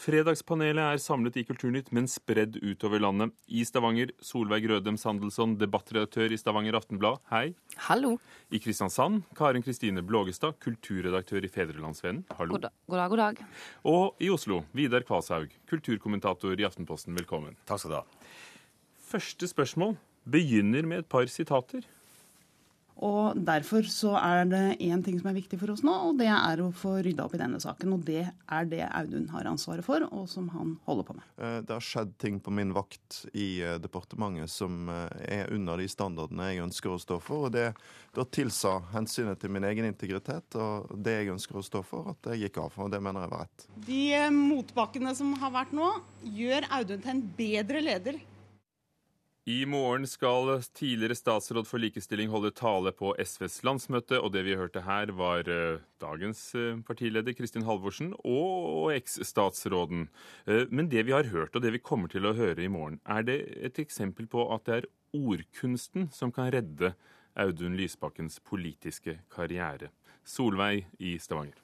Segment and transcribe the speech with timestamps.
[0.00, 3.34] Fredagspanelet er samlet i Kulturnytt, men spredd utover landet.
[3.52, 7.50] I Stavanger, Solveig Rødem Sandelsson, debattredaktør i Stavanger Aftenblad, hei.
[7.84, 8.14] Hallo.
[8.48, 12.56] I Kristiansand, Karin Kristine Blågestad, kulturredaktør i Fedrelandsvennen, hallo.
[12.56, 13.12] God dag, god dag.
[13.12, 13.44] God dag.
[13.92, 17.60] Og i Oslo, Vidar Kvashaug, kulturkommentator i Aftenposten, velkommen.
[17.68, 18.32] Takk skal du ha.
[19.10, 21.84] Første spørsmål begynner med et par sitater.
[23.00, 26.28] Og Derfor så er det én ting som er viktig for oss nå, og det
[26.30, 27.94] er å få rydda opp i denne saken.
[27.96, 31.28] Og det er det Audun har ansvaret for, og som han holder på med.
[31.40, 35.80] Eh, det har skjedd ting på min vakt i eh, departementet som eh, er under
[35.80, 37.48] de standardene jeg ønsker å stå for.
[37.48, 37.70] og det
[38.16, 42.20] Da tilsa hensynet til min egen integritet og det jeg ønsker å stå for, at
[42.26, 42.76] det gikk av.
[42.82, 43.68] Og det mener jeg var rett.
[43.86, 44.02] De
[44.34, 45.92] motbakkene som har vært nå,
[46.36, 48.20] gjør Audun til en bedre leder
[49.48, 54.56] i morgen skal tidligere statsråd for likestilling holde tale på SVs landsmøte, og det vi
[54.58, 60.10] hørte her, var eh, dagens eh, partileder Kristin Halvorsen og eks-statsråden.
[60.44, 63.00] Eh, men det vi har hørt, og det vi kommer til å høre i morgen,
[63.08, 66.92] er det et eksempel på at det er ordkunsten som kan redde
[67.40, 69.88] Audun Lysbakkens politiske karriere?
[70.20, 71.56] Solveig i Stavanger.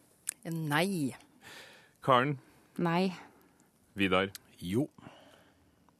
[0.48, 1.12] Nei.
[2.00, 2.39] Karen?
[2.81, 3.12] Nei.
[4.00, 4.33] Vidar?
[4.65, 4.89] Jo.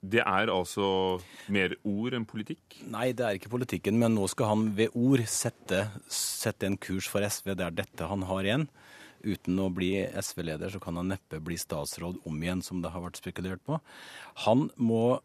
[0.07, 0.87] Det er altså
[1.53, 2.79] mer ord enn politikk?
[2.93, 7.09] Nei, det er ikke politikken, men nå skal han ved ord sette, sette en kurs
[7.11, 7.55] for SV.
[7.57, 8.69] Det er dette han har igjen.
[9.27, 13.03] Uten å bli SV-leder så kan han neppe bli statsråd om igjen, som det har
[13.03, 13.81] vært spekulert på.
[14.47, 15.19] Han må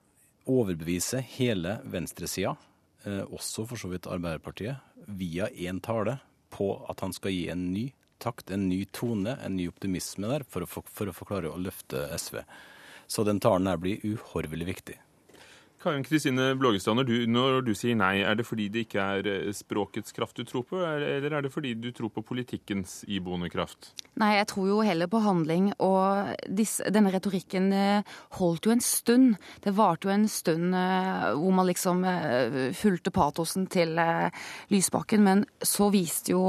[0.50, 2.56] overbevise hele venstresida,
[3.06, 6.18] eh, også for så vidt Arbeiderpartiet, via én tale
[6.50, 10.46] på at han skal gi en ny takt, en ny tone, en ny optimisme der,
[10.48, 12.42] for å, for å forklare å løfte SV.
[13.12, 15.02] Så den talen her blir uhorvelig viktig.
[15.81, 19.30] Karin Kristine Blågestad, når du, når du, sier nei, er det fordi det ikke er
[19.30, 23.50] eh, språkets kraft du tror på, eller er det fordi du tror på politikkens iboende
[23.50, 23.90] kraft?
[24.22, 25.72] Nei, jeg tror jo heller på handling.
[25.81, 29.40] Og disse, denne retorikken eh, holdt jo en stund.
[29.66, 32.06] Det varte jo en stund eh, hvor man liksom
[32.78, 33.98] fulgte patosen til
[34.69, 36.46] Lysbakken, men så viste jo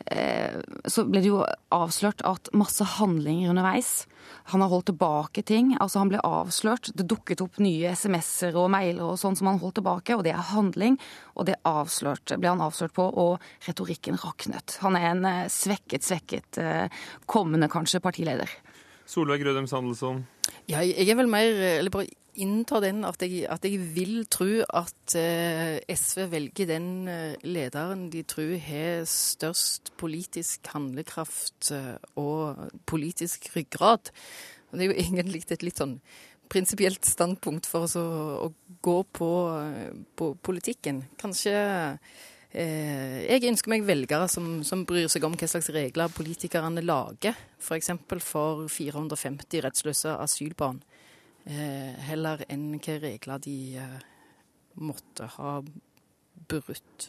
[0.00, 1.42] så ble det jo
[1.76, 4.06] avslørt at masse handlinger underveis.
[4.52, 5.76] Han har holdt tilbake ting.
[5.80, 6.90] altså Han ble avslørt.
[6.94, 10.34] Det dukket opp nye SMS-er og mailer og sånn som han holdt tilbake, og det
[10.34, 10.98] er handling.
[11.36, 14.78] Og det avslørt, ble han avslørt på, og retorikken raknet.
[14.84, 18.50] Han er en eh, svekket, svekket eh, kommende kanskje partileder.
[19.10, 20.24] Solveig Rødem Sandelsson?
[20.70, 21.48] Ja, jeg er vel mer
[21.80, 21.90] eller
[22.30, 27.36] bare inntar den at jeg, at jeg vil tro at eh, SV velger den eh,
[27.42, 34.10] lederen de tror har størst politisk handlekraft eh, og politisk ryggrad.
[34.70, 36.00] Og det er jo egentlig et litt sånn
[36.50, 38.52] prinsipielt standpunkt for oss å, å
[38.82, 39.30] gå på,
[40.16, 41.04] på, politikken.
[41.18, 41.54] Kanskje
[42.50, 47.38] eh, Jeg ønsker meg velgere som, som, bryr seg om hva slags regler politikerne lager.
[47.60, 47.92] F.eks.
[48.08, 50.82] For, for 450 rettsløse asylbarn.
[51.48, 53.96] Eh, heller enn hvilke regler de eh,
[54.80, 55.60] måtte ha
[56.50, 57.08] brutt.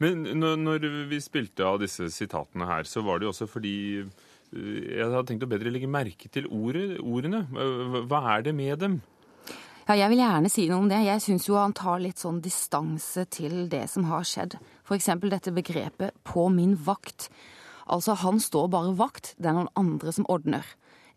[0.00, 4.96] Men når vi spilte av disse sitatene her, så var det jo også fordi eh,
[4.96, 7.44] jeg hadde tenkt å bedre legge merke til ordet, ordene.
[8.06, 9.00] Hva er det med dem?
[9.86, 11.04] Ja, jeg vil gjerne si noe om det.
[11.06, 14.56] Jeg syns jo han tar litt sånn distanse til det som har skjedd.
[14.86, 15.12] F.eks.
[15.22, 17.28] dette begrepet 'på min vakt'.
[17.86, 20.66] Altså, han står bare vakt, det er noen andre som ordner.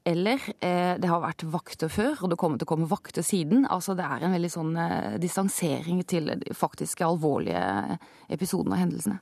[0.10, 3.68] Eller eh, det har vært vakter før, og det kommer til å komme vakter siden.
[3.70, 8.00] Altså det er en veldig sånn eh, distansering til de faktiske alvorlige
[8.32, 9.20] episodene og hendelsene.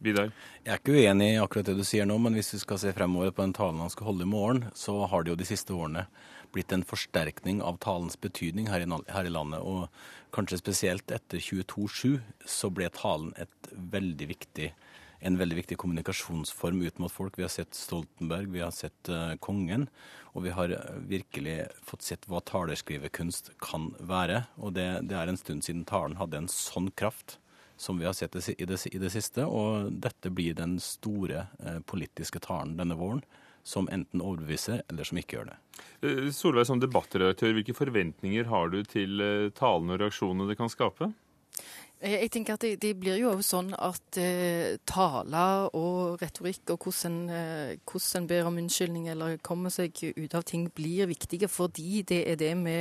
[0.00, 0.30] Vidar?
[0.64, 2.92] Jeg er ikke uenig i akkurat det du sier nå, men hvis vi skal se
[2.96, 5.76] fremover på den talen han skal holde i morgen, så har det jo de siste
[5.76, 6.06] årene
[6.54, 9.60] blitt en forsterkning av talens betydning her i, her i landet.
[9.60, 12.16] Og kanskje spesielt etter 22.7
[12.48, 14.70] så ble talen et veldig viktig
[15.20, 17.38] en veldig viktig kommunikasjonsform ut mot folk.
[17.38, 19.88] Vi har sett Stoltenberg, vi har sett uh, kongen,
[20.32, 24.44] og vi har eh, virkelig fått sett hva talerskrivekunst kan være.
[24.62, 27.38] Og det, det, er en stund siden talen hadde en sånn kraft
[27.80, 29.44] som vi har sett i, det, i det siste.
[29.44, 33.24] Og dette blir den store uh, politiske talen denne våren
[33.66, 35.56] som enten overbeviser, eller som ikke gjør det.
[36.32, 39.20] Solveig, som debattredaktør, hvilke forventninger har du til
[39.52, 41.10] talene og reaksjonene det kan skape?
[42.00, 46.86] Jeg tenker at det, det blir jo også sånn at eh, taler og retorikk og
[46.86, 51.50] hvordan, eh, hvordan en ber om unnskyldning eller kommer seg ut av ting, blir viktige
[51.52, 52.78] fordi det er det vi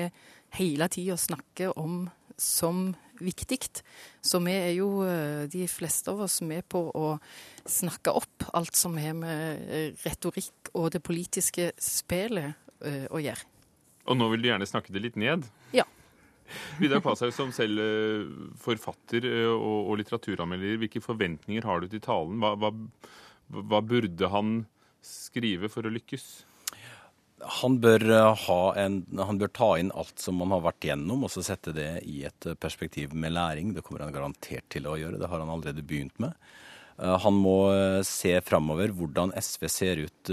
[0.55, 2.05] hele tida snakker om
[2.39, 3.59] som viktig.
[4.21, 7.19] Så vi er jo, eh, de fleste av oss, med på å
[7.67, 13.43] snakke opp alt som har med eh, retorikk og det politiske spillet eh, å gjøre.
[14.09, 15.43] Og nå vil du gjerne snakke det litt ned?
[15.75, 15.85] Ja.
[16.79, 18.27] Vidar Kvasaug, som selv eh,
[18.61, 22.37] forfatter eh, og, og litteraturanmelder, hvilke forventninger har du til talen?
[22.41, 22.73] Hva, hva,
[23.59, 24.61] hva, burde han
[25.05, 26.29] skrive for å lykkes?
[27.61, 28.03] Han bør,
[28.75, 31.91] en, han bør, ta inn alt som man har vært gjennom, og så sette det
[32.03, 33.71] i et perspektiv med læring.
[33.75, 35.21] Det kommer han garantert til å gjøre.
[35.21, 36.35] Det har han allerede begynt med.
[36.99, 37.71] Han må
[38.03, 40.31] se framover hvordan SV ser ut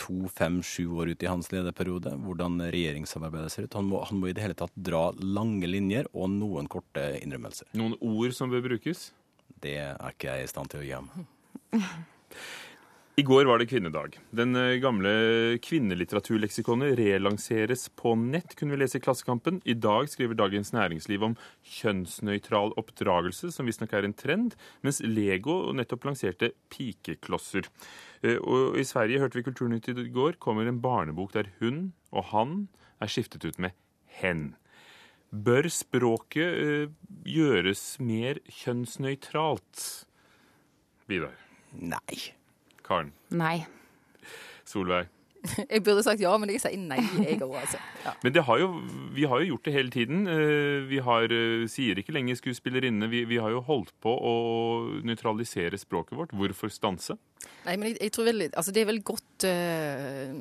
[0.00, 3.76] to, fem, sju år ut i hans lederperiode, hvordan regjeringssamarbeidet ser ut.
[3.78, 7.68] Han må, han må, i det hele tatt dra lange linjer og noen korte innrømmelser.
[7.78, 9.10] Noen ord som bør brukes?
[9.60, 11.12] Det er ikke jeg i stand til å gi ham.
[13.18, 14.14] I går var det kvinnedag.
[14.30, 15.10] Den eh, gamle
[15.60, 19.58] kvinnelitteraturleksikonet relanseres på nett, kunne vi lese i Klassekampen.
[19.64, 21.34] I dag skriver Dagens Næringsliv om
[21.66, 27.68] kjønnsnøytral oppdragelse, som visstnok er en trend, mens Lego nettopp lanserte pikeklosser.
[28.22, 32.30] Eh, og I Sverige, hørte vi Kulturnytt i går, kommer en barnebok der hun og
[32.32, 32.56] han
[33.02, 33.76] er skiftet ut med
[34.20, 34.54] hen.
[35.30, 36.90] Bør språket eh,
[37.28, 39.86] gjøres mer kjønnsnøytralt?
[41.10, 41.36] Vidar?
[41.74, 42.39] Nei.
[42.90, 43.14] Karen?
[43.30, 43.60] Nei.
[44.66, 45.08] Solveig?
[45.72, 47.78] Jeg burde sagt ja, men jeg sier nei, jeg også, altså.
[48.04, 48.12] Ja.
[48.24, 48.68] Men har jo,
[49.16, 50.26] vi har jo gjort det hele tiden.
[50.28, 53.08] Eh, vi har, eh, sier ikke lenger skuespillerinne.
[53.12, 54.34] Vi, vi, har jo holdt på å
[55.06, 56.34] nøytralisere språket vårt.
[56.36, 57.16] Hvorfor stanse?
[57.64, 60.34] Nei, men jeg, jeg tror vel, altså Det er vel gått uh,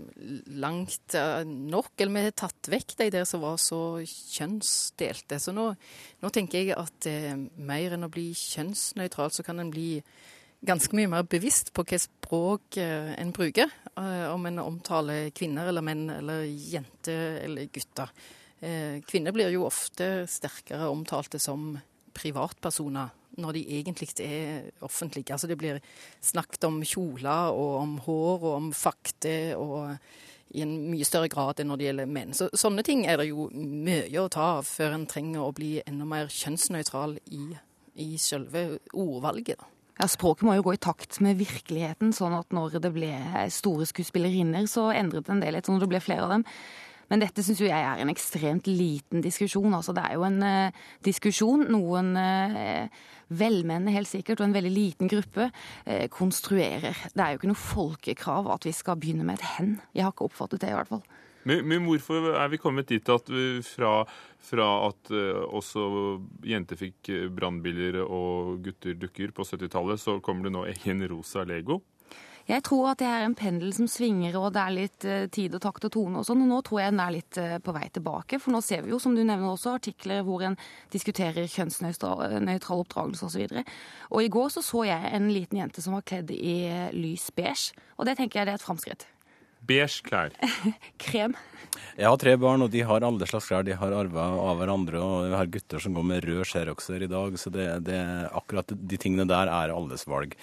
[0.59, 1.93] langt uh, nok.
[1.95, 5.39] Eller vi har tatt vekk de der som var så kjønnsdelte.
[5.39, 5.69] Så nå,
[6.19, 9.93] nå tenker jeg at uh, mer enn å bli kjønnsnøytral, så kan en bli
[10.65, 13.71] ganske mye mer bevisst på hvilket språk eh, en bruker.
[13.95, 18.11] Eh, om en omtaler kvinner eller menn eller jenter eller gutter.
[18.59, 21.77] Eh, kvinner blir jo ofte sterkere omtalte som
[22.15, 25.31] privatpersoner når de egentlig er offentlige.
[25.31, 25.79] Altså det blir
[26.21, 29.95] snakket om kjoler og om hår og om fakter og
[30.49, 32.35] i en mye større grad enn når det gjelder menn.
[32.35, 35.77] Så, sånne ting er det jo mye å ta av før en trenger å bli
[35.85, 37.43] enda mer kjønnsnøytral i,
[38.01, 39.61] i selve ordvalget.
[39.61, 39.78] da.
[39.99, 43.11] Ja, Språket må jo gå i takt med virkeligheten, sånn at når det ble
[43.51, 46.45] store skuespillerinner, så endret det en del, sånn at det ble flere av dem.
[47.09, 49.73] Men dette syns jeg er en ekstremt liten diskusjon.
[49.73, 51.65] Altså, det er jo en eh, diskusjon.
[51.73, 52.99] Noen eh,
[53.33, 56.97] velmenende helt sikkert, og en veldig liten gruppe eh, konstruerer.
[57.11, 59.73] Det er jo ikke noe folkekrav at vi skal begynne med et hen.
[59.97, 61.03] Jeg har ikke oppfattet det, i hvert fall.
[61.49, 63.29] Men, men, hvorfor er vi kommet dit at
[63.65, 63.93] fra,
[64.49, 65.85] fra at uh, også
[66.45, 71.47] jenter fikk eh, brannbiler og gutter dukker på 70-tallet, så kommer det nå egen rosa
[71.47, 71.81] Lego?
[72.49, 75.57] Jeg tror at det er en pendel som svinger, og det er litt uh, tid
[75.57, 76.45] og takt og tone og sånn.
[76.45, 78.41] Og nå tror jeg den er litt på vei tilbake.
[78.41, 80.57] For nå ser vi jo, som du nevner også, artikler hvor en
[80.93, 83.45] diskuterer kjønnsnøytral oppdragelse osv.
[83.49, 86.59] Og, så og i går så, så jeg en liten jente som var kledd i
[86.93, 87.73] lys beige.
[87.97, 89.09] Og det tenker jeg det er et framskritt.
[89.67, 90.35] Beige klær.
[91.03, 91.35] Krem.
[91.99, 93.65] Jeg har tre barn, og de har alle slags klær.
[93.67, 95.01] De har arva av hverandre.
[95.03, 97.99] Og vi har gutter som går med rød Xeroxer i dag, så det, det,
[98.35, 100.37] akkurat de tingene der er alles valg.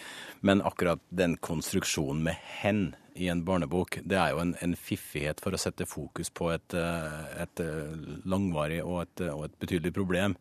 [0.46, 2.86] Men akkurat den konstruksjonen med hen
[3.16, 6.76] i en barnebok, det er jo en, en fiffighet for å sette fokus på et,
[6.76, 7.94] eh, et eh,
[8.28, 10.36] langvarig og et, og et betydelig problem.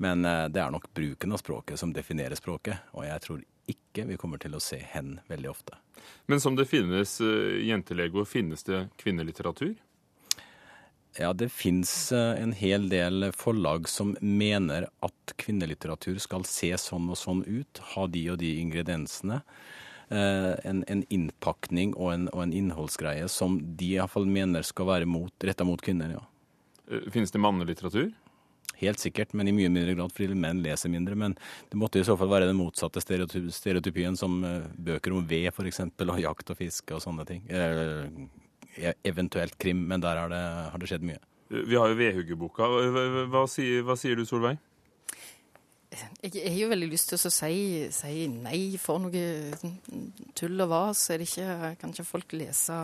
[0.00, 4.06] Men eh, det er nok bruken av språket som definerer språket, og jeg tror ikke
[4.08, 5.78] vi kommer til å se hen veldig ofte.
[6.26, 9.74] Men som det finnes uh, jentelego, finnes det kvinnelitteratur?
[11.18, 17.08] Ja, det fins uh, en hel del forlag som mener at kvinnelitteratur skal se sånn
[17.12, 19.40] og sånn ut, ha de og de ingrediensene.
[20.10, 25.08] Uh, en, en innpakning og en, og en, innholdsgreie som de iallfall mener skal være
[25.08, 26.24] mot, retta mot kvinner, ja.
[27.08, 28.10] Finnes det mannelitteratur?
[28.80, 31.16] Helt sikkert, men i mye mindre grad fordi menn leser mindre.
[31.18, 31.36] Men
[31.70, 35.84] det måtte i så fall være den motsatte stereotypien, som eh, bøker om ved f.eks.,
[36.04, 37.44] og jakt og fiske og sånne ting.
[37.48, 41.22] Eh, eventuelt krim, men der har det, har det skjedd mye.
[41.54, 42.66] Vi har jo Vedhuggeboka.
[42.66, 44.58] Hva, hva, hva sier du, Solveig?
[46.24, 47.56] Jeg har jo veldig lyst til å si,
[47.94, 49.20] si nei for noe
[50.34, 51.04] tull og vas.
[51.12, 52.80] Er det ikke, kan ikke folk lese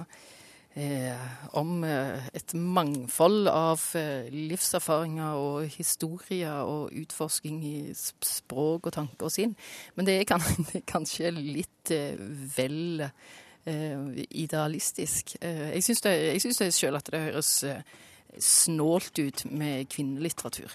[1.58, 9.26] om eh, et mangfold av eh, livserfaringer og historier og utforsking i språk og tanker
[9.26, 9.56] og sinn.
[9.96, 10.46] Men det er,
[10.94, 11.94] kanskje litt
[12.56, 13.04] vel
[13.70, 15.34] idealistisk.
[15.42, 17.50] jeg syns det, jeg syns sjøl at det høres
[18.40, 20.72] snålt ut med kvinnelitteratur.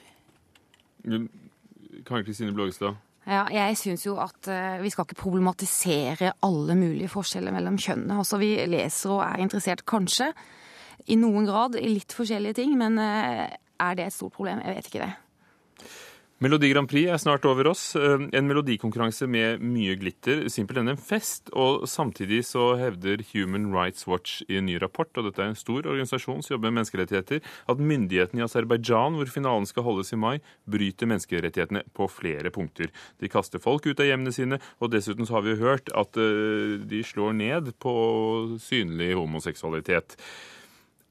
[2.05, 2.93] Karen Kristine Blågestad?
[3.25, 8.19] Ja, jeg syns jo at uh, vi skal ikke problematisere alle mulige forskjeller mellom kjønnene.
[8.21, 10.29] Altså, vi leser og er interessert kanskje
[11.09, 14.61] i noen grad i litt forskjellige ting, men uh, er det et stort problem?
[14.61, 15.13] Jeg vet ikke det.
[16.43, 17.93] Melodi Grand Prix er snart over oss.
[17.95, 20.41] Eh, en melodikonkurranse med mye glitter.
[20.51, 21.47] Simpelthen en fest.
[21.55, 25.55] Og samtidig så hevder Human Rights Watch i en ny rapport, og dette er en
[25.55, 30.19] stor organisasjon som jobber med menneskerettigheter, at myndighetene i Aserbajdsjan, hvor finalen skal holdes i
[30.19, 30.33] mai,
[30.67, 32.91] bryter menneskerettighetene på flere punkter.
[33.23, 36.75] De kaster folk ut av hjemmene sine, og dessuten så har vi hørt at eh,
[36.83, 37.95] de slår ned på
[38.59, 40.19] synlig homoseksualitet.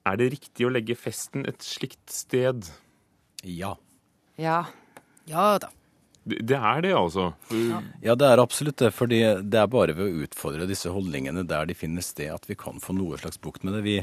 [0.05, 2.69] Er det riktig å legge festen et slikt sted?
[3.41, 3.79] Ja.
[4.37, 4.67] Ja.
[5.31, 5.73] Ja da.
[6.25, 7.27] Det er det, altså.
[8.01, 8.95] Ja, det er absolutt det.
[8.97, 12.57] fordi det er bare ved å utfordre disse holdningene der de finner sted, at vi
[12.57, 13.83] kan få noe slags bukt med det.
[13.85, 13.99] Vi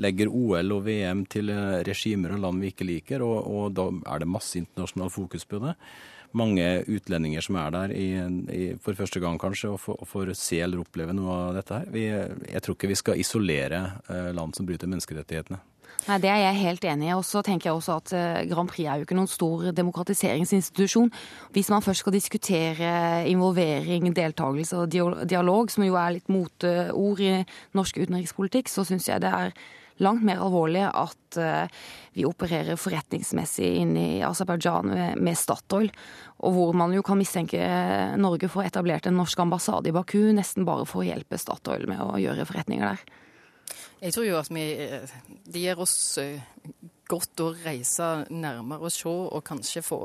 [0.00, 3.90] legger OL og VM til eh, regimer og land vi ikke liker, og, og da
[3.92, 5.76] er det masse internasjonal fokus på det.
[6.36, 8.08] Mange utlendinger som er der i,
[8.56, 11.76] i, for første gang kanskje, og får, og får se eller oppleve noe av dette
[11.76, 11.92] her.
[11.92, 15.60] Vi, jeg tror ikke vi skal isolere eh, land som bryter menneskerettighetene.
[16.06, 17.14] Nei, Det er jeg helt enig i.
[17.16, 21.10] Og så tenker jeg også at eh, Grand Prix er jo ikke noen stor demokratiseringsinstitusjon.
[21.56, 22.90] Hvis man først skal diskutere
[23.26, 24.92] involvering, deltakelse og
[25.26, 27.32] dialog, som jo er litt moteord i
[27.74, 29.56] norsk utenrikspolitikk, så syns jeg det er
[30.04, 31.82] langt mer alvorlig at eh,
[32.14, 35.90] vi opererer forretningsmessig inn i Aserbajdsjan med, Statoil,
[36.44, 37.60] og hvor man jo kan mistenke
[38.20, 41.40] Norge for å ha etablert en norsk ambassade i Baku, nesten bare for å hjelpe
[41.40, 43.24] Statoil med å gjøre forretninger der.
[44.00, 45.14] Jeg tror jo at vi, eh,
[45.46, 46.42] det gir oss eh,
[47.08, 50.00] godt å reise nærmere og se, og kanskje få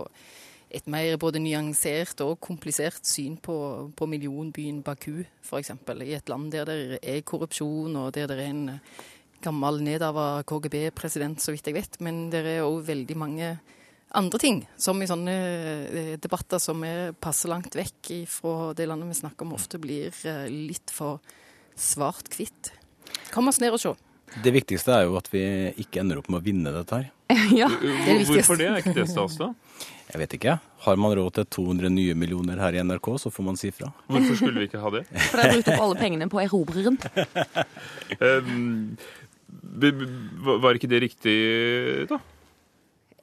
[0.71, 3.55] et mer både nyansert og komplisert syn på,
[3.95, 5.73] på millionbyen Baku, f.eks.
[5.73, 8.79] I et land der det er korrupsjon, og der det er en
[9.41, 11.99] gammel nedarva KGB-president, så vidt jeg vet.
[12.05, 13.51] Men det er òg veldig mange
[14.17, 19.11] andre ting, som i sånne eh, debatter som er passer langt vekk fra det landet
[19.11, 21.21] vi snakker om, ofte blir eh, litt for
[21.79, 22.73] svart-hvitt.
[23.31, 23.93] Kom oss ned og se.
[24.43, 25.41] Det viktigste er jo at vi
[25.81, 27.09] ikke ender opp med å vinne dette her.
[27.61, 27.67] ja.
[27.71, 28.37] det viktigste.
[28.37, 28.67] Hvorfor det?
[28.69, 29.51] Er ikke det stas, da?
[30.11, 30.57] Jeg vet ikke.
[30.85, 33.91] Har man råd til 200 nye millioner her i NRK, så får man si fra.
[34.11, 35.03] Hvorfor skulle vi ikke ha det?
[35.29, 36.99] For det har brukt opp alle pengene på erobreren.
[38.21, 38.97] Um,
[40.61, 41.35] var ikke det riktig,
[42.09, 42.17] da?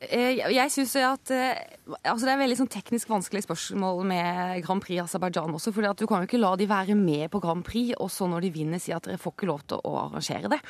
[0.00, 1.58] Eh, Jeg synes at eh,
[2.04, 5.72] altså Det er veldig sånn teknisk vanskelig spørsmål med Grand Prix Aserbajdsjan også.
[5.74, 8.46] For du kan jo ikke la de være med på Grand Prix, og så når
[8.46, 10.60] de vinner si at dere får ikke lov til å arrangere det.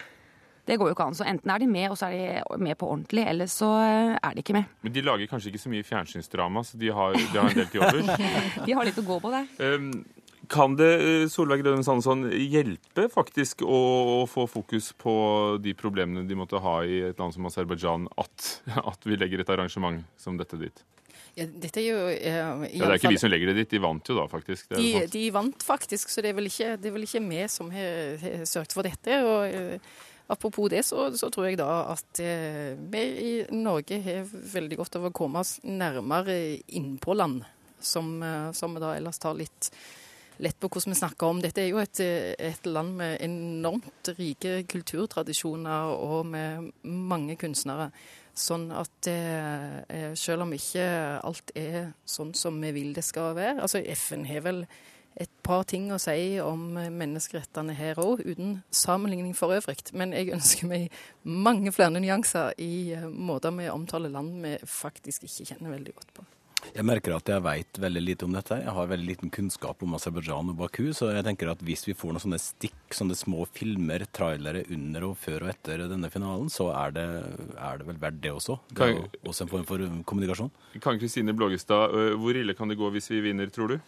[0.69, 1.17] Det går jo ikke an.
[1.17, 4.17] Så enten er de med, og så er de med på ordentlig, eller så eh,
[4.17, 4.69] er de ikke med.
[4.85, 7.71] Men de lager kanskje ikke så mye fjernsynsdrama, så de har, de har en del
[7.73, 8.11] til overs.
[8.69, 9.47] De har litt å gå på der.
[9.61, 9.93] Um,
[10.49, 15.15] kan det, eh, Solveig Røden Sandesson, hjelpe faktisk å, få fokus på
[15.63, 18.49] de problemene de måtte ha i et land som Aserbajdsjan, at,
[18.93, 20.85] at vi legger et arrangement som dette dit?
[21.39, 23.83] Ja, dette er jo Uh, Ja, det er ikke vi som legger det dit, de
[23.83, 24.73] vant jo da, faktisk.
[24.75, 27.71] De, de vant faktisk, så det er vel ikke, det er vel ikke vi som
[27.71, 29.23] har, har søkt for dette.
[29.25, 29.95] Og Uh,
[30.29, 34.99] apropos det, så, så tror jeg da at eh, vi i Norge har veldig godt
[34.99, 37.47] av å komme oss nærmere innpå land,
[37.81, 38.11] som,
[38.53, 39.71] som vi da ellers tar litt
[40.45, 41.43] lett på hvordan vi snakker om.
[41.43, 47.91] Dette er jo et, et land med enormt rike kulturtradisjoner og med mange kunstnere.
[48.39, 50.85] Sånn at eh, eh, selv om ikke
[51.27, 54.63] alt er sånn som vi vil det skal være altså FN har vel
[55.19, 59.81] et par ting å si om eh, menneskerettene her òg, uten sammenligning for øvrig.
[59.99, 65.27] Men jeg ønsker meg mange flere nyanser i eh, måter vi omtaler land vi faktisk
[65.27, 66.28] ikke kjenner veldig godt på.
[66.75, 68.59] Jeg merker at jeg veit veldig lite om dette.
[68.61, 71.95] Jeg har veldig liten kunnskap om Aserbajdsjan og Baku, så jeg tenker at hvis vi
[71.97, 76.51] får noen sånne stikk, sånne små filmer, trailere under og før og etter denne finalen,
[76.53, 77.07] så er det,
[77.57, 78.59] er det vel verdt det også.
[78.75, 80.53] Det er også en form for kommunikasjon.
[80.85, 83.79] Kan Kristine Blågestad, hvor ille kan det gå hvis vi vinner, tror du?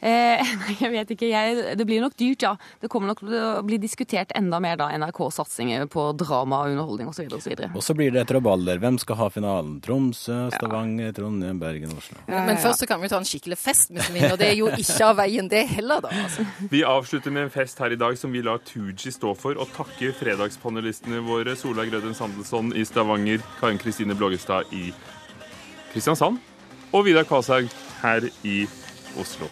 [0.00, 1.28] Eh, nei, jeg vet ikke.
[1.30, 2.54] Jeg, det blir nok dyrt, ja.
[2.82, 7.16] Det kommer nok til å bli diskutert enda mer da NRK-satsinger på drama, underholdning og
[7.16, 7.76] underholdning osv.
[7.76, 8.80] Og så blir det et rabalder.
[8.82, 9.78] Hvem skal ha finalen?
[9.84, 12.18] Tromsø, Stavanger, Trondheim, Bergen, Oslo.
[12.28, 14.36] Men først så kan vi ta en skikkelig fest hvis vi vinner.
[14.40, 16.12] Det er jo ikke av veien, det heller, da.
[16.24, 16.46] Altså.
[16.70, 19.70] Vi avslutter med en fest her i dag som vi lar Tooji stå for, og
[19.76, 24.90] takker fredagspanelistene våre Solveig Røden Sandelsson i Stavanger, Karin Kristine Blågestad i
[25.92, 26.40] Kristiansand
[26.94, 27.70] og Vidar Kvalshaug
[28.02, 28.64] her i
[29.20, 29.50] Oslo.